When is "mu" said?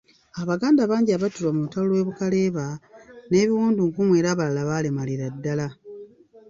1.55-1.59